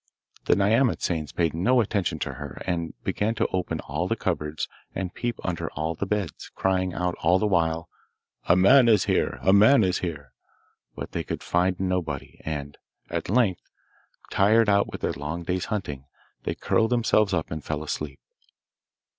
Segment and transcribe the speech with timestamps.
[0.45, 5.13] The nyamatsanes paid no attention to her, and began to open all the cupboards, and
[5.13, 7.87] peep under all the beds, crying out all the while,
[8.45, 9.37] 'A man is here!
[9.43, 10.33] a man is here!'
[10.95, 12.79] but they could find nobody, and
[13.11, 13.61] at length,
[14.31, 16.05] tired out with their long day's hunting,
[16.45, 18.19] they curled themselves up and fell asleep.